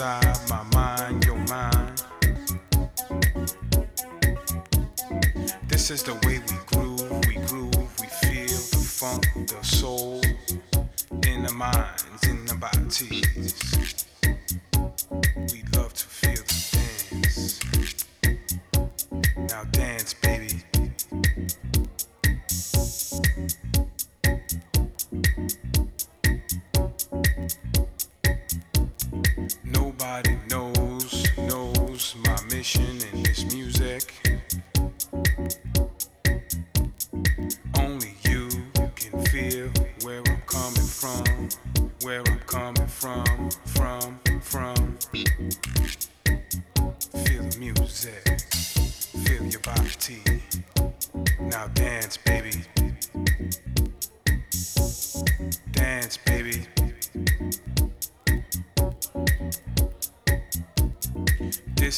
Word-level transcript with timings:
outside 0.00 0.48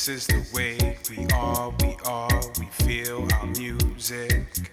This 0.04 0.18
is 0.18 0.26
the 0.26 0.44
way 0.54 0.98
we 1.08 1.26
are, 1.32 1.72
we 1.80 1.96
are, 2.04 2.42
we 2.58 2.66
feel 2.66 3.26
our 3.36 3.46
music. 3.46 4.70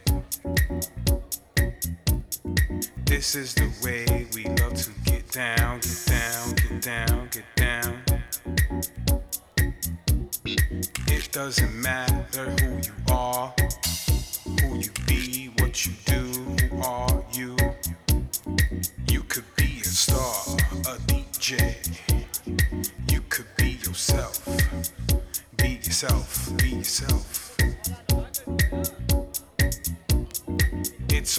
This 3.05 3.35
is 3.35 3.53
the 3.53 3.71
way 3.81 4.27
we 4.35 4.43
love 4.61 4.73
to 4.73 4.91
get 5.05 5.31
down, 5.31 5.79
get 5.79 6.05
down, 6.05 6.55
get 6.55 6.81
down, 6.81 7.29
get 7.31 7.45
down. 7.55 8.03
It 11.07 11.31
doesn't 11.31 11.81
matter 11.81 12.49
who 12.59 12.75
you 12.75 12.93
are. 13.09 13.53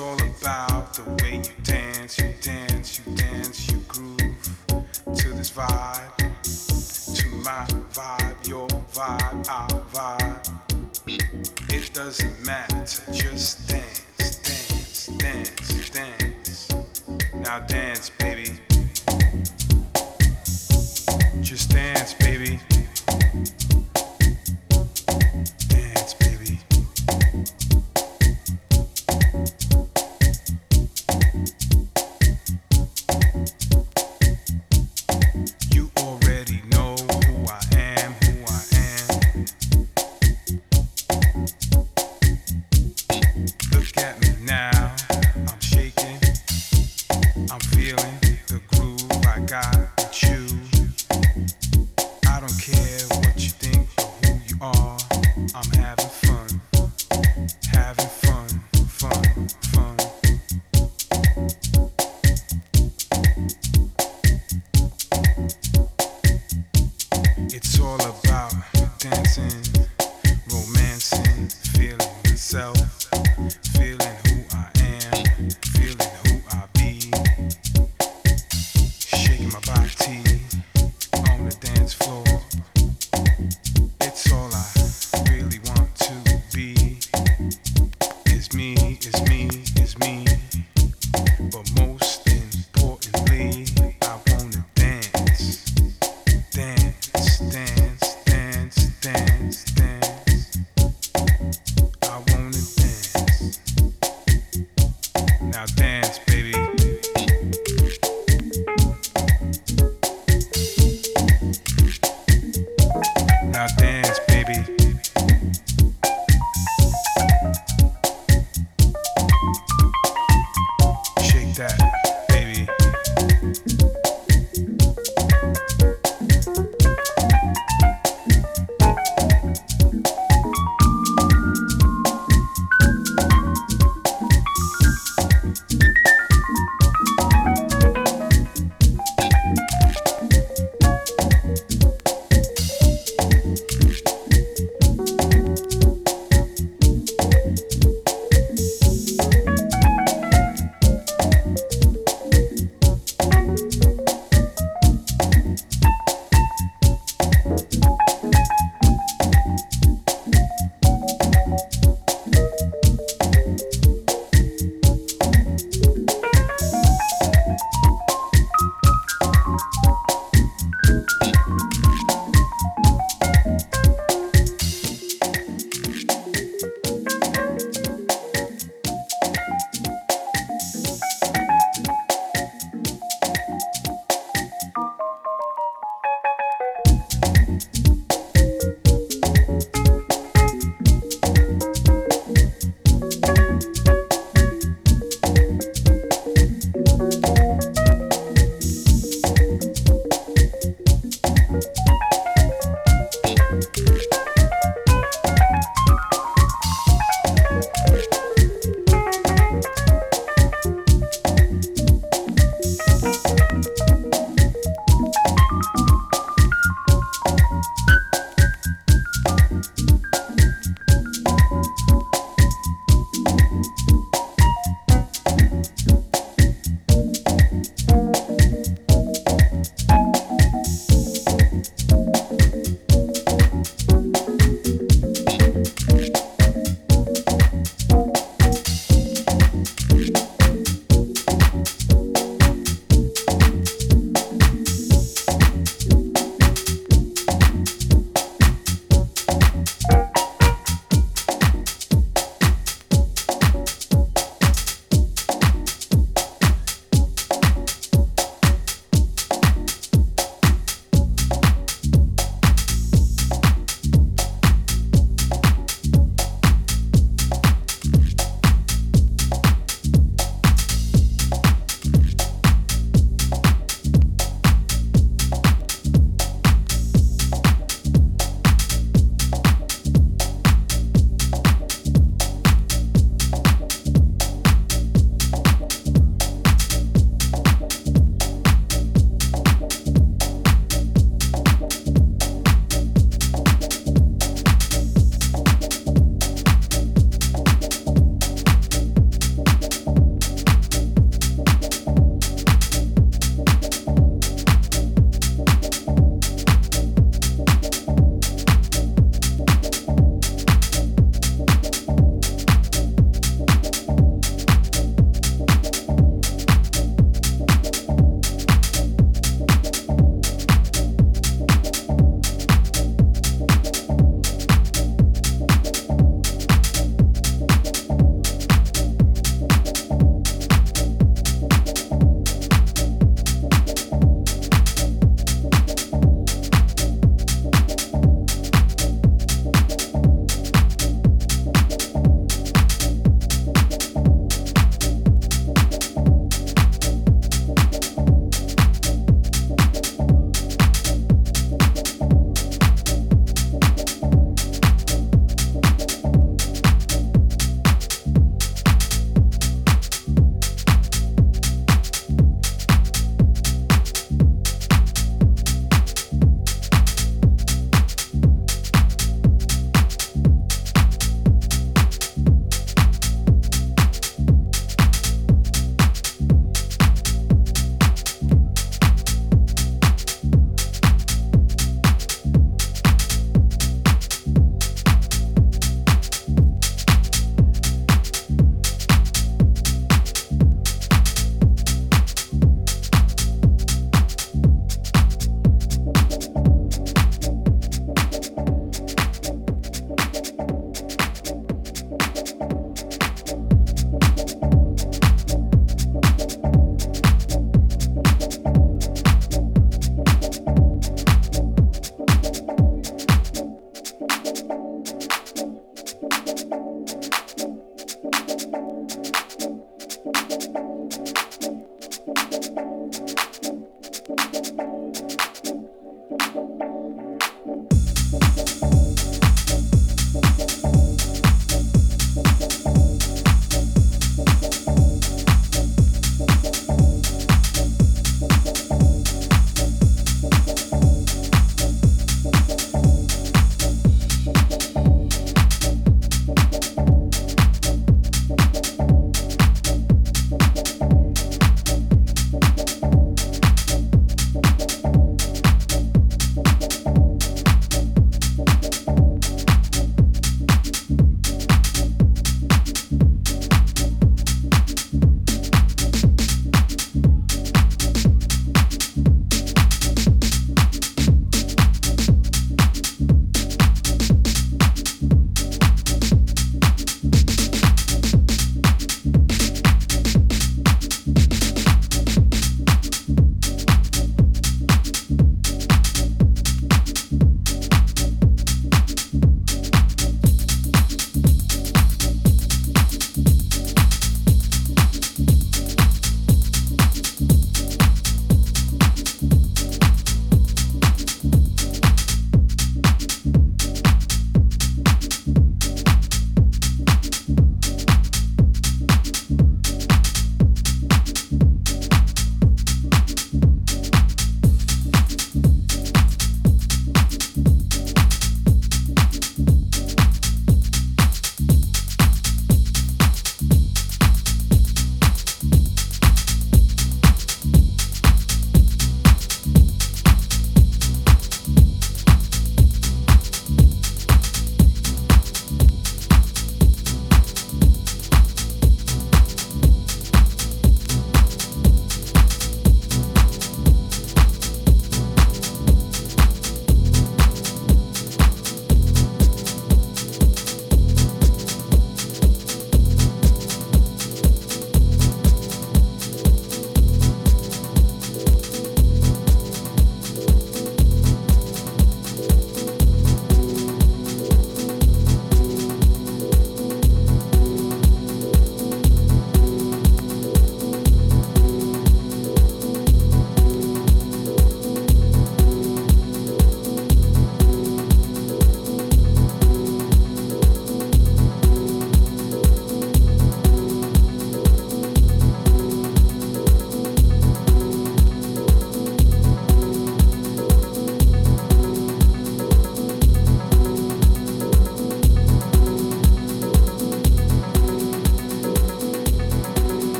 all 0.00 0.14
about 0.14 0.94
the 0.94 1.02
way 1.22 1.36
you 1.36 1.62
dance, 1.62 2.18
you 2.18 2.32
dance. 2.40 2.69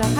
Make 0.00 0.16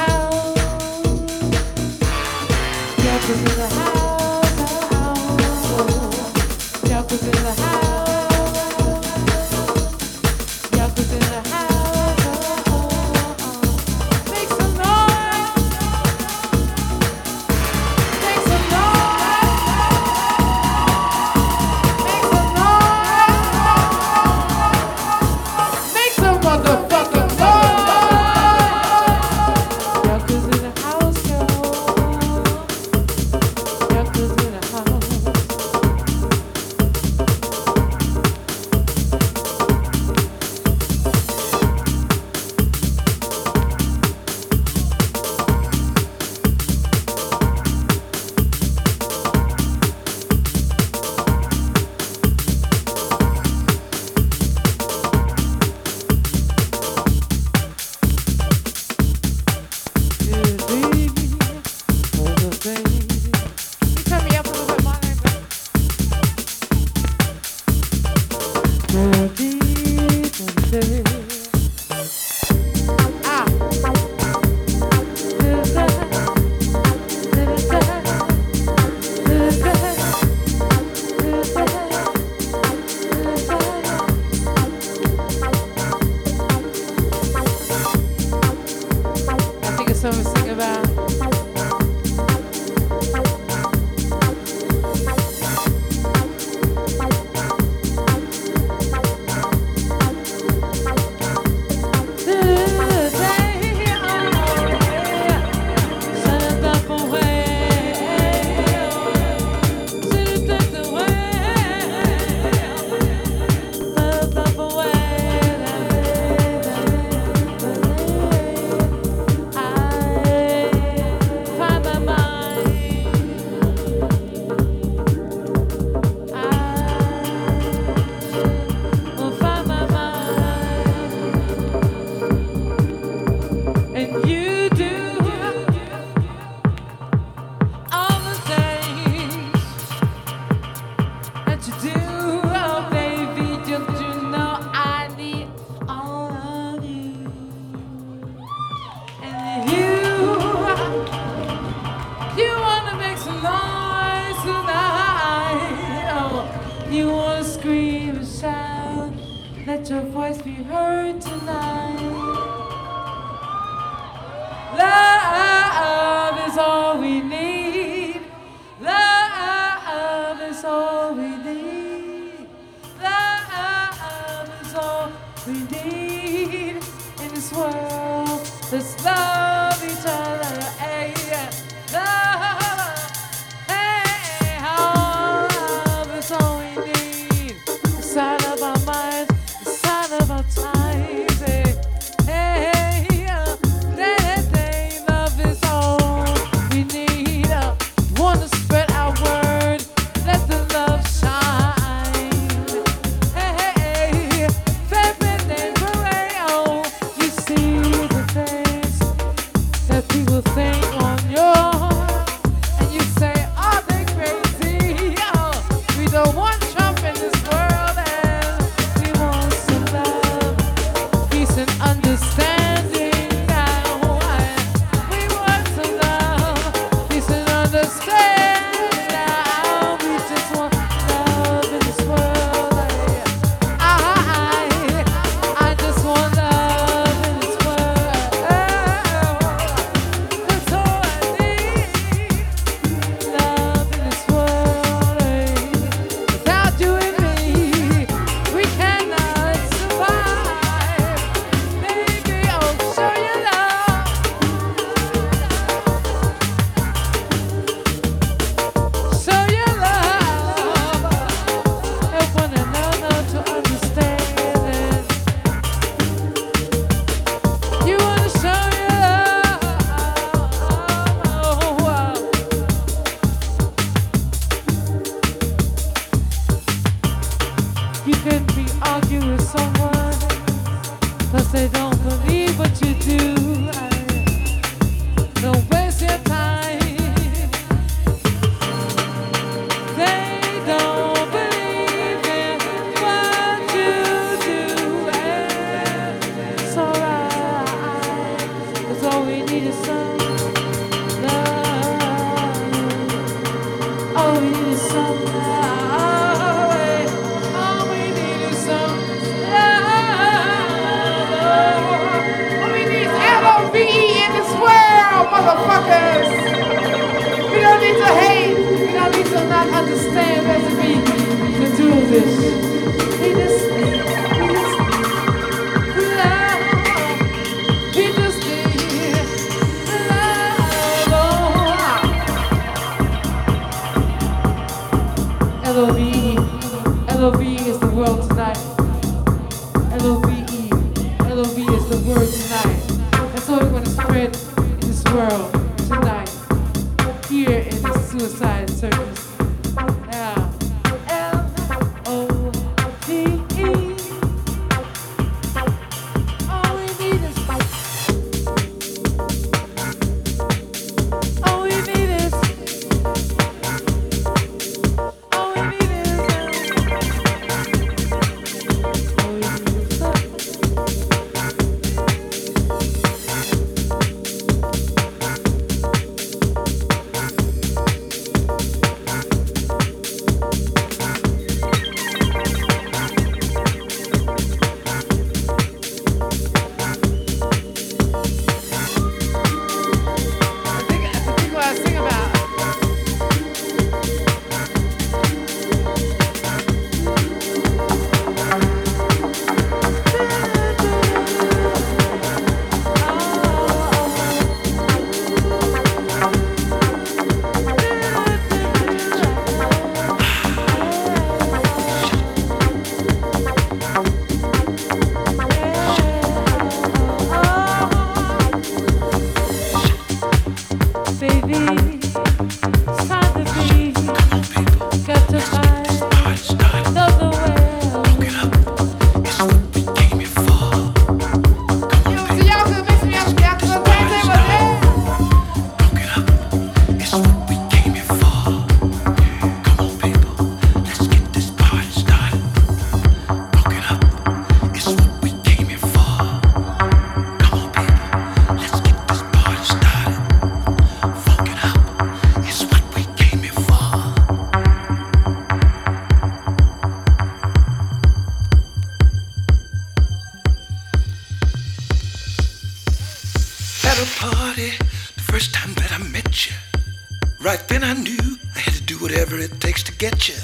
And 467.83 467.99
I 467.99 468.03
knew 468.03 468.37
I 468.55 468.59
had 468.59 468.75
to 468.75 468.83
do 468.83 468.99
whatever 468.99 469.39
it 469.39 469.59
takes 469.59 469.83
to 469.85 469.93
get 469.97 470.29
you. 470.29 470.35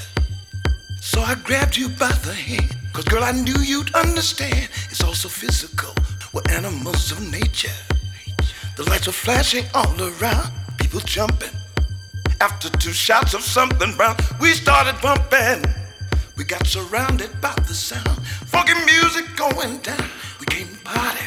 So 1.03 1.21
I 1.21 1.35
grabbed 1.35 1.77
you 1.77 1.91
by 1.91 2.11
the 2.25 2.33
hand. 2.33 2.75
Cause 2.95 3.05
girl, 3.05 3.23
I 3.23 3.33
knew 3.33 3.59
you'd 3.61 3.95
understand. 3.95 4.71
It's 4.91 5.05
all 5.05 5.13
so 5.13 5.29
physical. 5.29 5.91
We're 6.33 6.51
animals 6.51 7.13
of 7.13 7.21
nature. 7.31 7.77
The 8.77 8.85
lights 8.85 9.07
were 9.07 9.13
flashing 9.13 9.67
all 9.75 10.01
around, 10.01 10.51
people 10.79 11.01
jumping. 11.01 11.51
After 12.41 12.71
two 12.71 12.93
shots 12.93 13.35
of 13.35 13.43
something 13.43 13.95
brown, 13.97 14.17
we 14.41 14.53
started 14.53 14.99
bumping. 15.03 15.71
We 16.39 16.45
got 16.45 16.67
surrounded 16.67 17.39
by 17.43 17.53
the 17.69 17.75
sound. 17.75 18.17
Funky 18.47 18.73
music 18.87 19.37
going 19.37 19.77
down. 19.81 20.09
We 20.41 20.47
came 20.47 20.69
to 20.69 20.79
party. 20.85 21.27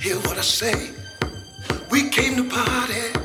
Hear 0.00 0.16
what 0.20 0.38
I 0.38 0.40
say. 0.40 0.92
We 1.90 2.08
came 2.08 2.36
to 2.36 2.48
party. 2.48 3.19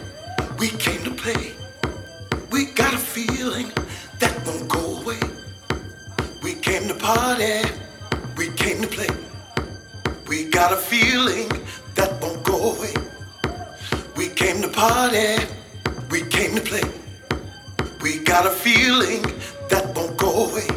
We 18.06 18.20
got 18.20 18.46
a 18.46 18.52
feeling 18.52 19.24
that 19.68 19.92
won't 19.96 20.16
go 20.16 20.46
away. 20.46 20.68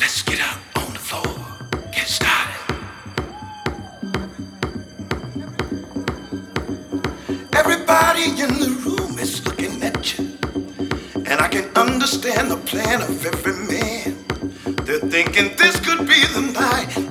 Let's 0.00 0.20
get 0.22 0.40
out 0.40 0.58
on 0.74 0.92
the 0.92 0.98
floor, 0.98 1.32
get 1.92 2.08
started. 2.08 2.58
Everybody 7.54 8.24
in 8.42 8.52
the 8.58 8.70
room 8.84 9.16
is 9.20 9.46
looking 9.46 9.80
at 9.84 10.18
you, 10.18 10.36
and 11.14 11.40
I 11.40 11.46
can 11.46 11.66
understand 11.76 12.50
the 12.50 12.56
plan 12.56 13.02
of 13.02 13.24
every 13.24 13.52
man. 13.52 14.16
They're 14.84 14.98
thinking 14.98 15.54
this 15.54 15.78
could 15.78 16.00
be 16.00 16.20
the 16.34 16.50
night. 16.52 17.09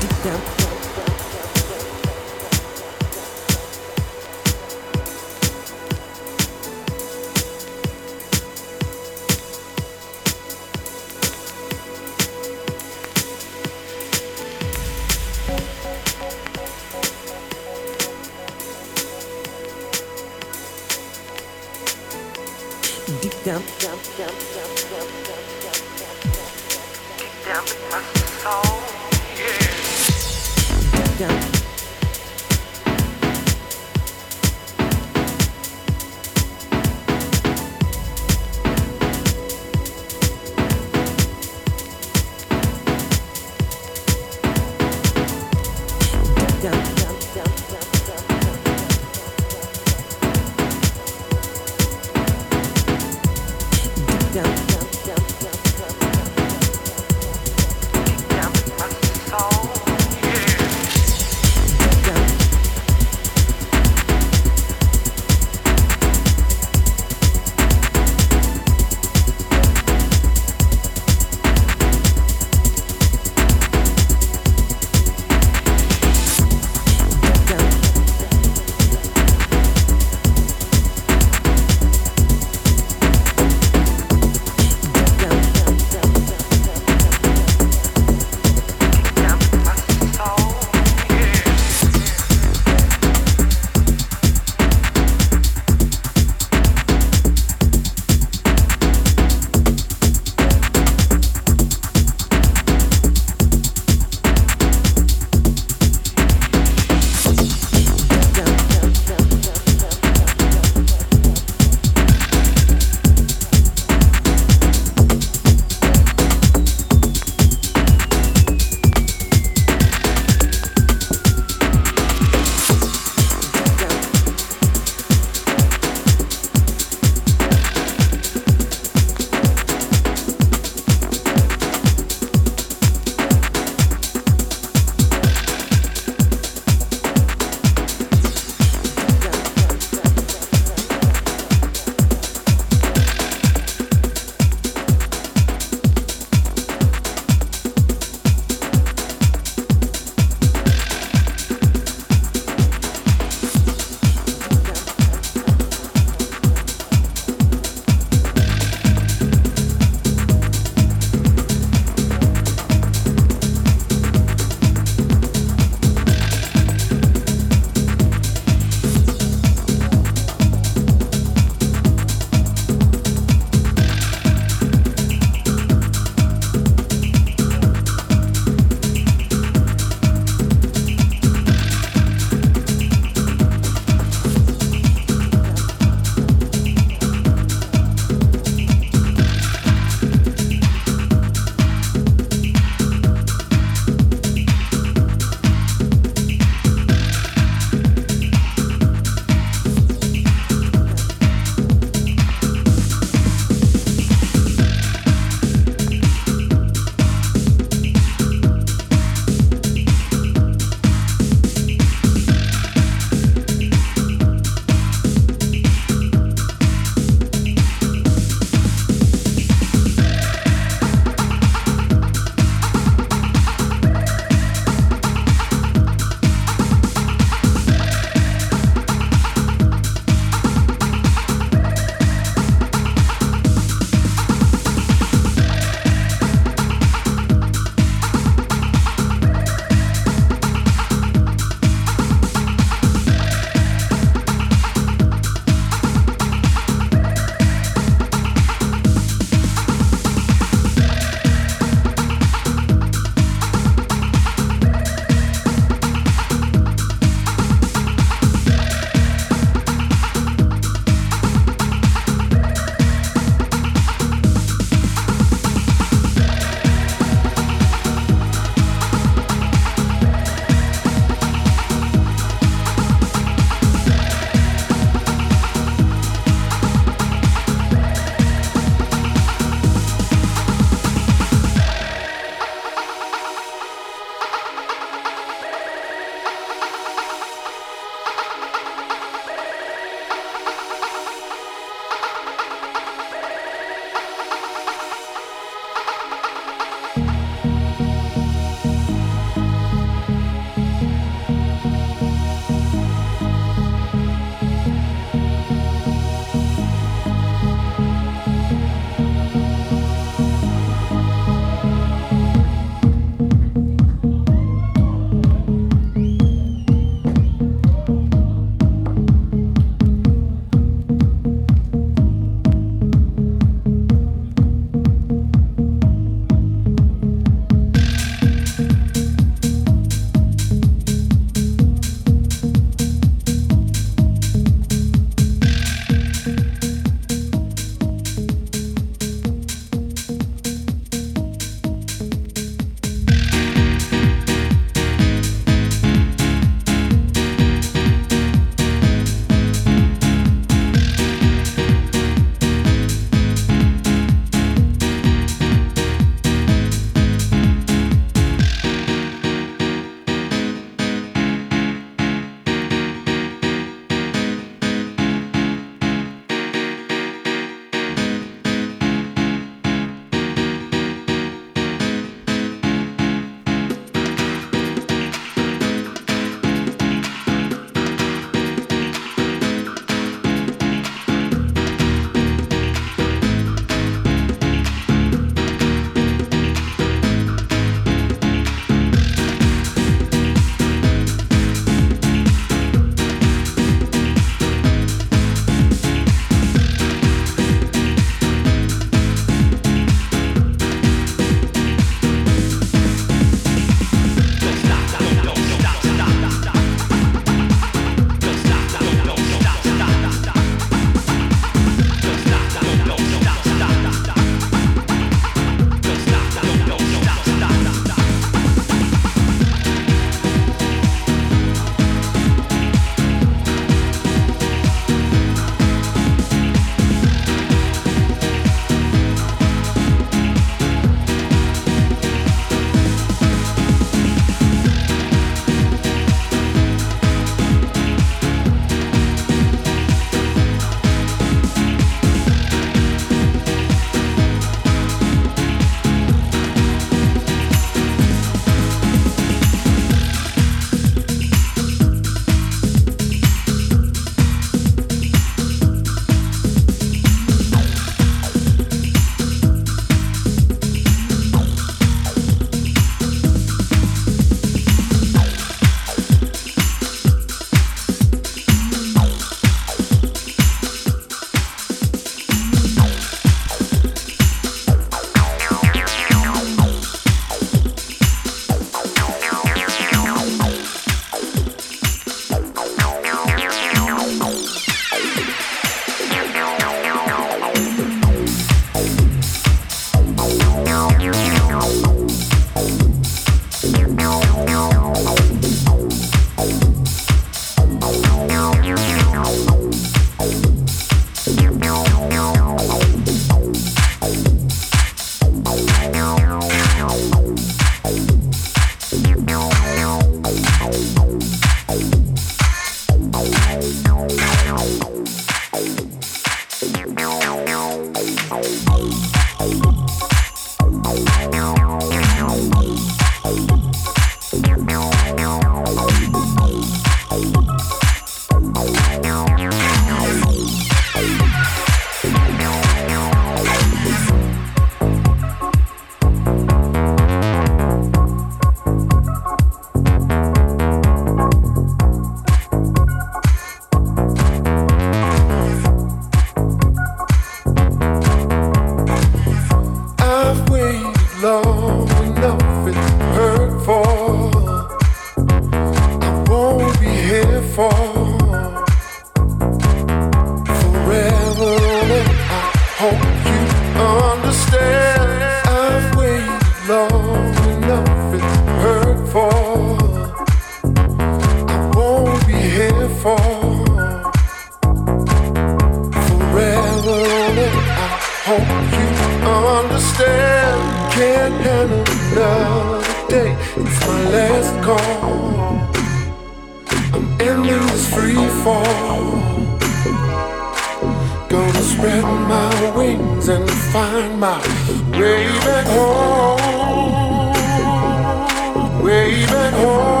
Way 599.61 600.00